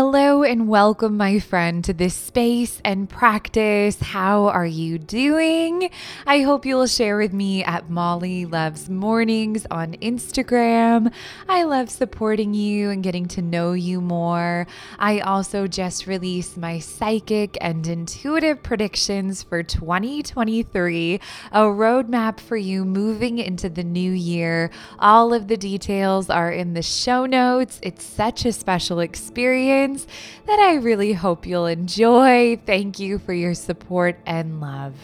Hello 0.00 0.44
and 0.44 0.68
welcome, 0.68 1.16
my 1.16 1.40
friend, 1.40 1.82
to 1.82 1.92
this 1.92 2.14
space 2.14 2.80
and 2.84 3.08
practice. 3.08 3.98
How 3.98 4.44
are 4.44 4.64
you 4.64 4.96
doing? 4.96 5.90
I 6.24 6.42
hope 6.42 6.64
you'll 6.64 6.86
share 6.86 7.16
with 7.16 7.32
me 7.32 7.64
at 7.64 7.90
Molly 7.90 8.46
Loves 8.46 8.88
Mornings 8.88 9.66
on 9.72 9.94
Instagram. 9.94 11.12
I 11.48 11.64
love 11.64 11.90
supporting 11.90 12.54
you 12.54 12.90
and 12.90 13.02
getting 13.02 13.26
to 13.26 13.42
know 13.42 13.72
you 13.72 14.00
more. 14.00 14.68
I 15.00 15.18
also 15.18 15.66
just 15.66 16.06
released 16.06 16.56
my 16.56 16.78
psychic 16.78 17.58
and 17.60 17.84
intuitive 17.84 18.62
predictions 18.62 19.42
for 19.42 19.64
2023, 19.64 21.20
a 21.50 21.60
roadmap 21.62 22.38
for 22.38 22.56
you 22.56 22.84
moving 22.84 23.38
into 23.38 23.68
the 23.68 23.82
new 23.82 24.12
year. 24.12 24.70
All 25.00 25.34
of 25.34 25.48
the 25.48 25.56
details 25.56 26.30
are 26.30 26.52
in 26.52 26.74
the 26.74 26.82
show 26.82 27.26
notes. 27.26 27.80
It's 27.82 28.04
such 28.04 28.44
a 28.44 28.52
special 28.52 29.00
experience 29.00 29.87
that 29.96 30.58
I 30.58 30.74
really 30.74 31.12
hope 31.12 31.46
you'll 31.46 31.66
enjoy. 31.66 32.60
Thank 32.66 32.98
you 32.98 33.18
for 33.18 33.32
your 33.32 33.54
support 33.54 34.18
and 34.26 34.60
love. 34.60 34.94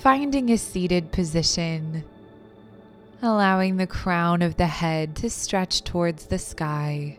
Finding 0.00 0.50
a 0.50 0.58
seated 0.58 1.10
position, 1.10 2.04
allowing 3.20 3.76
the 3.76 3.86
crown 3.86 4.42
of 4.42 4.56
the 4.56 4.66
head 4.66 5.16
to 5.16 5.30
stretch 5.30 5.82
towards 5.82 6.26
the 6.26 6.38
sky, 6.38 7.18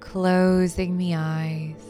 closing 0.00 0.96
the 0.96 1.14
eyes, 1.14 1.84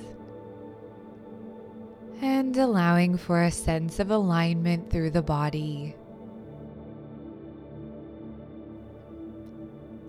and 2.21 2.57
allowing 2.57 3.16
for 3.16 3.43
a 3.43 3.51
sense 3.51 3.98
of 3.98 4.10
alignment 4.10 4.91
through 4.91 5.10
the 5.10 5.23
body. 5.23 5.95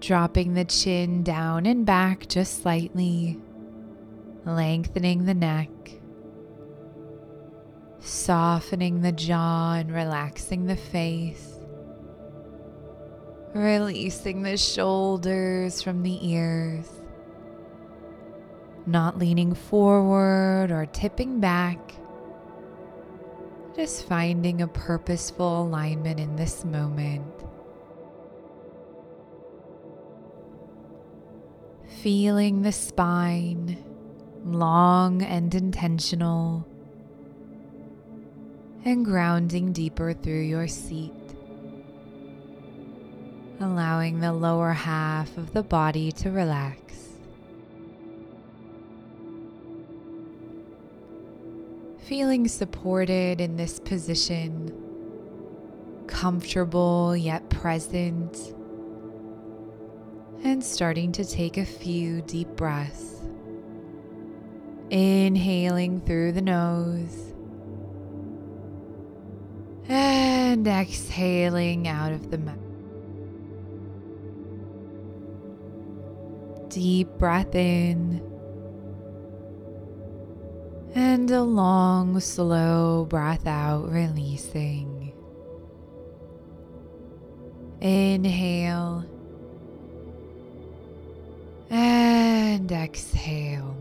Dropping 0.01 0.55
the 0.55 0.65
chin 0.65 1.21
down 1.21 1.65
and 1.67 1.85
back 1.85 2.27
just 2.27 2.63
slightly, 2.63 3.39
lengthening 4.45 5.25
the 5.25 5.33
neck, 5.33 5.69
softening 7.99 9.01
the 9.01 9.11
jaw 9.11 9.75
and 9.75 9.93
relaxing 9.93 10.65
the 10.65 10.75
face, 10.75 11.59
releasing 13.53 14.41
the 14.41 14.57
shoulders 14.57 15.83
from 15.83 16.01
the 16.01 16.27
ears, 16.27 16.89
not 18.87 19.19
leaning 19.19 19.53
forward 19.53 20.71
or 20.71 20.87
tipping 20.87 21.39
back. 21.39 21.77
Just 23.75 24.05
finding 24.05 24.61
a 24.61 24.67
purposeful 24.67 25.63
alignment 25.63 26.19
in 26.19 26.35
this 26.35 26.65
moment. 26.65 27.23
Feeling 32.01 32.63
the 32.63 32.71
spine 32.71 33.77
long 34.43 35.21
and 35.21 35.53
intentional, 35.53 36.67
and 38.83 39.05
grounding 39.05 39.71
deeper 39.71 40.11
through 40.11 40.41
your 40.41 40.67
seat, 40.67 41.13
allowing 43.59 44.19
the 44.19 44.33
lower 44.33 44.73
half 44.73 45.37
of 45.37 45.53
the 45.53 45.61
body 45.61 46.11
to 46.11 46.31
relax. 46.31 46.79
Feeling 51.99 52.47
supported 52.47 53.39
in 53.39 53.57
this 53.57 53.79
position, 53.79 54.73
comfortable 56.07 57.15
yet 57.15 57.47
present 57.51 58.55
and 60.43 60.63
starting 60.63 61.11
to 61.13 61.25
take 61.25 61.57
a 61.57 61.65
few 61.65 62.21
deep 62.21 62.49
breaths. 62.55 63.21
Inhaling 64.89 66.01
through 66.01 66.33
the 66.33 66.41
nose 66.41 67.33
and 69.87 70.67
exhaling 70.67 71.87
out 71.87 72.11
of 72.11 72.31
the 72.31 72.37
mouth. 72.37 72.57
Deep 76.69 77.07
breath 77.17 77.55
in 77.55 78.21
and 80.93 81.31
a 81.31 81.41
long, 81.41 82.19
slow 82.19 83.05
breath 83.05 83.47
out, 83.47 83.89
releasing. 83.91 85.13
Inhale 87.79 89.05
and 92.61 92.71
exhale. 92.71 93.75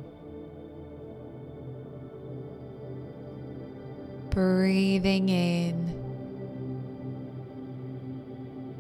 Breathing 4.31 5.29
in 5.29 5.77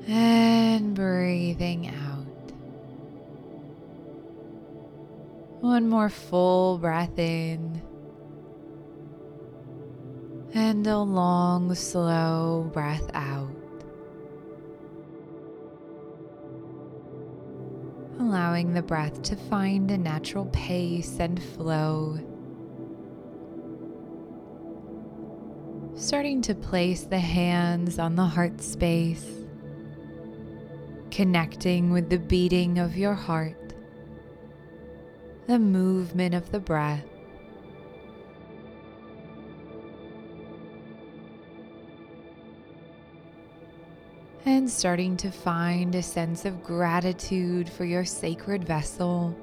and 0.09 0.94
breathing 0.94 1.88
out. 1.88 2.53
One 5.61 5.87
more 5.87 6.09
full 6.09 6.78
breath 6.78 7.19
in 7.19 7.82
and 10.55 10.87
a 10.87 10.99
long, 10.99 11.75
slow 11.75 12.71
breath 12.72 13.11
out. 13.12 13.50
Allowing 18.20 18.75
the 18.75 18.82
breath 18.82 19.22
to 19.22 19.34
find 19.34 19.91
a 19.91 19.97
natural 19.97 20.44
pace 20.53 21.19
and 21.19 21.42
flow. 21.42 22.19
Starting 25.94 26.42
to 26.42 26.54
place 26.54 27.04
the 27.04 27.19
hands 27.19 27.98
on 27.98 28.16
the 28.16 28.25
heart 28.25 28.60
space, 28.60 29.26
connecting 31.10 31.91
with 31.91 32.10
the 32.10 32.19
beating 32.19 32.78
of 32.78 32.94
your 32.97 33.14
heart, 33.14 33.75
the 35.47 35.58
movement 35.58 36.34
of 36.34 36.52
the 36.52 36.60
breath. 36.60 37.09
And 44.44 44.70
starting 44.70 45.16
to 45.18 45.30
find 45.30 45.94
a 45.94 46.02
sense 46.02 46.44
of 46.44 46.62
gratitude 46.62 47.68
for 47.68 47.84
your 47.84 48.04
sacred 48.04 48.64
vessel, 48.64 49.36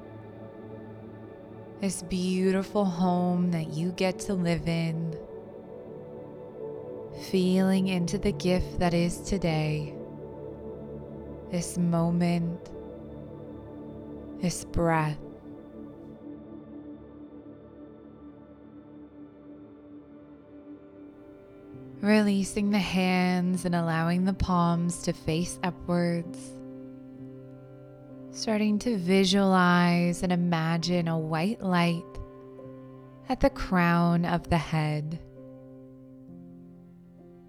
this 1.80 2.02
beautiful 2.02 2.84
home 2.84 3.50
that 3.52 3.68
you 3.68 3.92
get 3.92 4.18
to 4.18 4.34
live 4.34 4.66
in, 4.66 5.16
feeling 7.30 7.88
into 7.88 8.18
the 8.18 8.32
gift 8.32 8.80
that 8.80 8.94
is 8.94 9.18
today, 9.20 9.94
this 11.50 11.78
moment, 11.78 12.58
this 14.40 14.64
breath. 14.64 15.18
Releasing 22.00 22.70
the 22.70 22.78
hands 22.78 23.64
and 23.64 23.74
allowing 23.74 24.24
the 24.24 24.32
palms 24.32 25.02
to 25.02 25.12
face 25.12 25.58
upwards. 25.64 26.38
Starting 28.30 28.78
to 28.78 28.96
visualize 28.96 30.22
and 30.22 30.32
imagine 30.32 31.08
a 31.08 31.18
white 31.18 31.60
light 31.60 32.04
at 33.28 33.40
the 33.40 33.50
crown 33.50 34.24
of 34.24 34.48
the 34.48 34.58
head. 34.58 35.18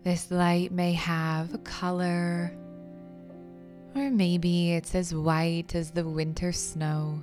This 0.04 0.32
light 0.32 0.72
may 0.72 0.94
have 0.94 1.54
a 1.54 1.60
color, 1.60 2.52
or 3.96 4.10
maybe 4.10 4.74
it's 4.74 4.96
as 4.96 5.14
white 5.14 5.76
as 5.76 5.92
the 5.92 6.08
winter 6.08 6.52
snow. 6.52 7.22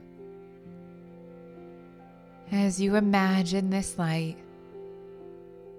As 2.53 2.81
you 2.81 2.95
imagine 2.95 3.71
this 3.71 3.99
light, 3.99 4.37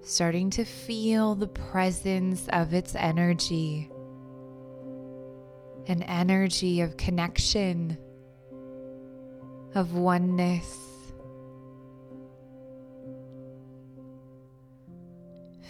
starting 0.02 0.50
to 0.50 0.64
feel 0.64 1.34
the 1.34 1.48
presence 1.48 2.48
of 2.52 2.72
its 2.72 2.94
energy, 2.94 3.90
an 5.86 6.02
energy 6.04 6.80
of 6.80 6.96
connection, 6.96 7.98
of 9.74 9.94
oneness. 9.94 10.76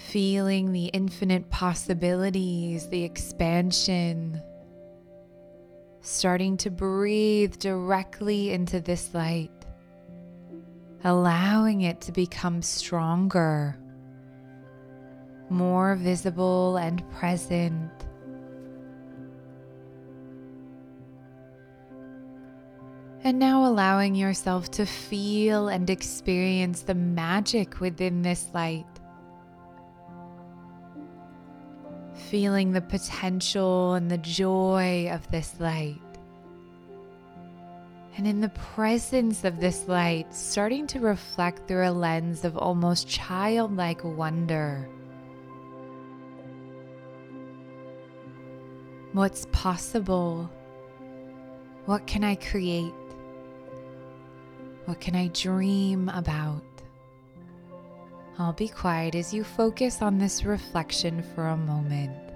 Feeling 0.09 0.73
the 0.73 0.87
infinite 0.87 1.51
possibilities, 1.51 2.89
the 2.89 3.05
expansion, 3.05 4.41
starting 6.01 6.57
to 6.57 6.71
breathe 6.71 7.59
directly 7.59 8.51
into 8.53 8.81
this 8.81 9.13
light, 9.13 9.51
allowing 11.05 11.83
it 11.83 12.01
to 12.01 12.13
become 12.13 12.63
stronger 12.63 13.77
more 15.51 15.97
visible 15.97 16.77
and 16.77 17.09
present. 17.11 17.91
And 23.25 23.39
now 23.39 23.67
allowing 23.67 24.15
yourself 24.15 24.71
to 24.73 24.87
feel 24.87 25.69
and 25.69 25.91
experience 25.91 26.83
the 26.83 26.95
magic 26.95 27.81
within 27.81 28.23
this 28.23 28.49
light. 28.55 28.87
Feeling 32.31 32.73
the 32.73 32.81
potential 32.81 33.95
and 33.95 34.11
the 34.11 34.19
joy 34.19 35.11
of 35.11 35.29
this 35.31 35.59
light. 35.59 36.01
And 38.17 38.27
in 38.27 38.41
the 38.41 38.49
presence 38.51 39.45
of 39.45 39.61
this 39.61 39.87
light, 39.87 40.35
starting 40.35 40.87
to 40.89 41.01
reflect 41.01 41.69
through 41.69 41.89
a 41.89 41.93
lens 41.93 42.45
of 42.45 42.57
almost 42.57 43.09
childlike 43.09 44.03
wonder. 44.03 44.89
What's 49.19 49.47
possible? 49.51 50.49
What 51.87 52.07
can 52.07 52.23
I 52.23 52.37
create? 52.37 52.95
What 54.85 55.01
can 55.01 55.17
I 55.17 55.27
dream 55.35 56.09
about? 56.11 56.63
I'll 58.39 58.53
be 58.53 58.69
quiet 58.69 59.17
as 59.17 59.35
you 59.35 59.43
focus 59.43 60.03
on 60.03 60.19
this 60.19 60.45
reflection 60.45 61.25
for 61.35 61.49
a 61.49 61.57
moment. 61.57 62.28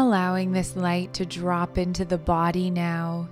Allowing 0.00 0.52
this 0.52 0.76
light 0.76 1.12
to 1.12 1.26
drop 1.26 1.76
into 1.76 2.06
the 2.06 2.16
body 2.16 2.70
now, 2.70 3.28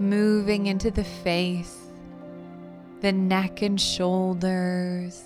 moving 0.00 0.66
into 0.66 0.90
the 0.90 1.04
face, 1.04 1.78
the 3.02 3.12
neck 3.12 3.62
and 3.62 3.80
shoulders, 3.80 5.22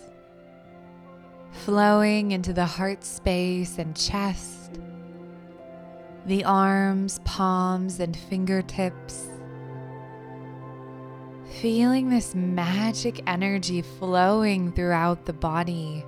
flowing 1.50 2.32
into 2.32 2.52
the 2.52 2.66
heart 2.66 3.02
space 3.02 3.78
and 3.78 3.96
chest, 3.96 4.78
the 6.26 6.44
arms, 6.44 7.18
palms, 7.24 7.98
and 7.98 8.14
fingertips. 8.14 9.30
Feeling 11.62 12.10
this 12.10 12.34
magic 12.34 13.22
energy 13.26 13.80
flowing 13.80 14.72
throughout 14.72 15.24
the 15.24 15.32
body. 15.32 16.04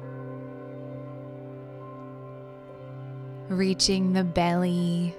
Reaching 3.48 4.12
the 4.12 4.24
belly, 4.24 5.14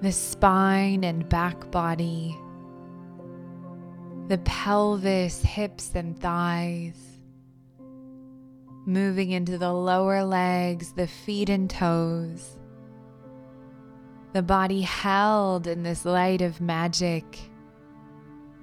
the 0.00 0.12
spine 0.12 1.04
and 1.04 1.28
back 1.28 1.70
body, 1.70 2.36
the 4.28 4.38
pelvis, 4.38 5.42
hips, 5.42 5.94
and 5.94 6.18
thighs, 6.18 6.96
moving 8.84 9.30
into 9.30 9.58
the 9.58 9.72
lower 9.72 10.24
legs, 10.24 10.92
the 10.92 11.06
feet 11.06 11.48
and 11.48 11.70
toes, 11.70 12.58
the 14.32 14.42
body 14.42 14.82
held 14.82 15.66
in 15.66 15.82
this 15.82 16.04
light 16.04 16.42
of 16.42 16.60
magic, 16.60 17.38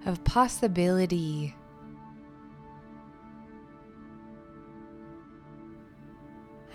of 0.05 0.23
possibility 0.23 1.55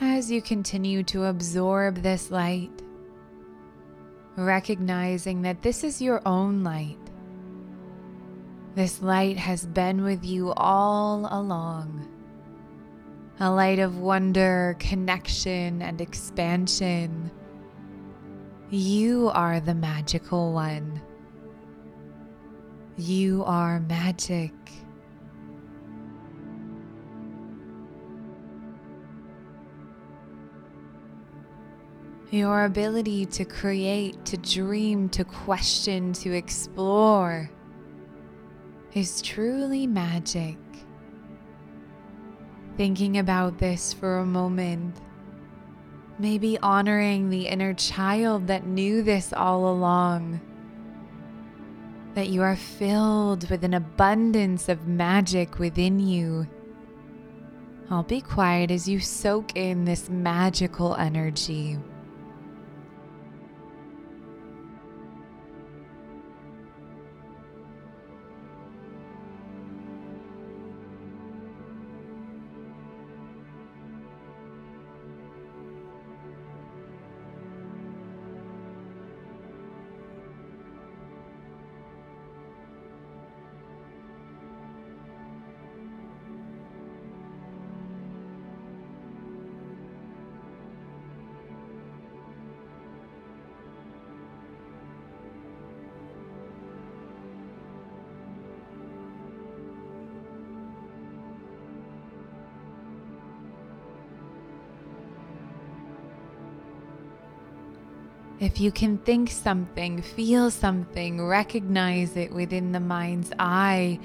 as 0.01 0.31
you 0.31 0.41
continue 0.41 1.03
to 1.03 1.25
absorb 1.25 1.97
this 1.97 2.31
light, 2.31 2.71
recognizing 4.37 5.43
that 5.43 5.63
this 5.63 5.83
is 5.83 6.01
your 6.01 6.23
own 6.27 6.63
light. 6.63 6.99
This 8.75 9.03
light 9.03 9.37
has 9.37 9.67
been 9.67 10.05
with 10.05 10.25
you 10.25 10.53
all 10.53 11.29
along. 11.31 12.09
A 13.41 13.51
light 13.51 13.79
of 13.79 13.99
wonder, 13.99 14.77
connection, 14.79 15.83
and 15.83 16.01
expansion. 16.01 17.31
You 18.71 19.31
are 19.35 19.59
the 19.61 19.75
magical 19.75 20.53
one. 20.53 21.01
You 22.97 23.45
are 23.45 23.81
magic. 23.81 24.53
Your 32.31 32.65
ability 32.65 33.25
to 33.25 33.47
create, 33.47 34.23
to 34.27 34.37
dream, 34.37 35.09
to 35.11 35.25
question, 35.25 36.13
to 36.15 36.35
explore 36.35 37.51
is 38.93 39.23
truly 39.23 39.87
magic. 39.87 40.59
Thinking 42.77 43.17
about 43.17 43.57
this 43.57 43.95
for 43.95 44.19
a 44.19 44.27
moment, 44.27 44.95
maybe 46.19 46.59
honoring 46.59 47.31
the 47.31 47.49
inner 47.49 47.73
child 47.73 48.47
that 48.49 48.67
knew 48.67 49.03
this 49.03 49.33
all 49.33 49.67
along. 49.67 50.43
That 52.13 52.29
you 52.29 52.43
are 52.43 52.57
filled 52.57 53.49
with 53.49 53.65
an 53.65 53.73
abundance 53.73 54.69
of 54.69 54.87
magic 54.87 55.59
within 55.59 55.99
you. 55.99 56.47
I'll 57.89 58.03
be 58.03 58.21
quiet 58.21 58.71
as 58.71 58.87
you 58.87 59.01
soak 59.01 59.57
in 59.57 59.87
this 59.87 60.11
magical 60.11 60.95
energy. 60.97 61.79
If 108.41 108.61
you 108.61 108.71
can 108.71 108.99
think 108.99 109.31
something, 109.31 110.01
feel 110.01 110.53
something, 110.53 111.25
recognize 111.27 112.17
it 112.17 112.33
within 112.33 112.71
the 112.71 112.79
mind's 112.79 113.33
eye, 113.37 113.99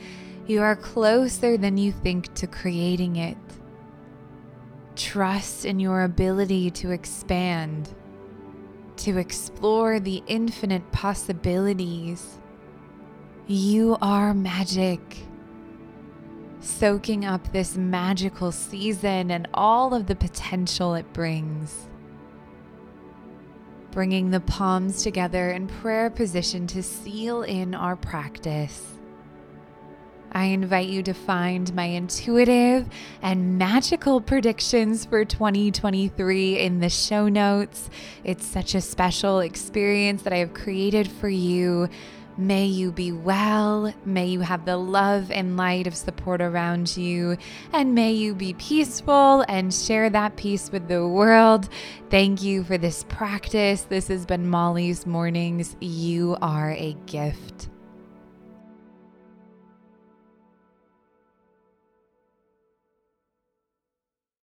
you 0.47 0.61
are 0.63 0.75
closer 0.75 1.55
than 1.55 1.77
you 1.77 1.91
think 1.91 2.33
to 2.35 2.47
creating 2.47 3.17
it. 3.17 3.37
Trust 4.95 5.65
in 5.65 5.79
your 5.79 6.01
ability 6.01 6.71
to 6.71 6.89
expand, 6.89 7.93
to 8.97 9.19
explore 9.19 9.99
the 9.99 10.23
infinite 10.25 10.91
possibilities. 10.91 12.39
You 13.45 13.97
are 14.01 14.33
magic. 14.33 15.19
Soaking 16.59 17.23
up 17.23 17.51
this 17.51 17.77
magical 17.77 18.51
season 18.51 19.29
and 19.29 19.47
all 19.53 19.93
of 19.93 20.07
the 20.07 20.15
potential 20.15 20.95
it 20.95 21.13
brings 21.13 21.87
bringing 23.93 24.31
the 24.31 24.39
palms 24.39 25.03
together 25.03 25.51
in 25.51 25.67
prayer 25.67 26.09
position 26.09 26.65
to 26.65 26.81
seal 26.81 27.43
in 27.43 27.75
our 27.75 27.95
practice. 27.95 28.87
I 30.31 30.45
invite 30.45 30.89
you 30.89 31.03
to 31.03 31.13
find 31.13 31.71
my 31.75 31.85
intuitive 31.85 32.87
and 33.21 33.59
magical 33.59 34.19
predictions 34.19 35.05
for 35.05 35.23
2023 35.23 36.59
in 36.59 36.79
the 36.79 36.89
show 36.89 37.29
notes. 37.29 37.91
It's 38.23 38.43
such 38.43 38.73
a 38.73 38.81
special 38.81 39.41
experience 39.41 40.23
that 40.23 40.33
I 40.33 40.37
have 40.37 40.55
created 40.55 41.07
for 41.07 41.29
you. 41.29 41.87
May 42.37 42.65
you 42.65 42.91
be 42.91 43.11
well. 43.11 43.93
May 44.05 44.25
you 44.25 44.39
have 44.39 44.65
the 44.65 44.77
love 44.77 45.29
and 45.29 45.55
light 45.55 45.85
of 45.85 45.95
support 45.95 46.41
around 46.41 46.97
you. 46.97 47.37
And 47.71 47.93
may 47.93 48.11
you 48.11 48.33
be 48.33 48.53
peaceful 48.53 49.45
and 49.47 49.73
share 49.73 50.09
that 50.09 50.35
peace 50.35 50.71
with 50.71 50.87
the 50.87 51.07
world. 51.07 51.69
Thank 52.09 52.41
you 52.41 52.63
for 52.63 52.77
this 52.77 53.03
practice. 53.03 53.83
This 53.83 54.07
has 54.07 54.25
been 54.25 54.47
Molly's 54.47 55.05
Mornings. 55.05 55.75
You 55.79 56.37
are 56.41 56.71
a 56.71 56.97
gift. 57.05 57.69